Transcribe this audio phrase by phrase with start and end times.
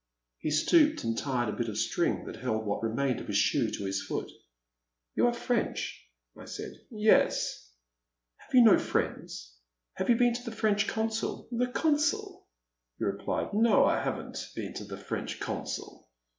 [0.39, 3.69] He stooped and tied the bit of string that held what remained of his shoe
[3.69, 4.31] to his foot.
[4.71, 6.71] '* You are French, I said.
[6.89, 7.69] "Yes.
[8.37, 9.57] Have you no friends?
[9.93, 11.47] Have you been to the French Consul?
[11.49, 12.47] '* The Consul!
[12.97, 16.09] he replied; "no, I have n*t been to the French Consul.